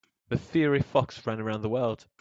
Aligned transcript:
The 0.29 0.37
fiery 0.39 0.81
fox 0.81 1.23
ran 1.27 1.39
around 1.39 1.61
the 1.61 1.69
world. 1.69 2.07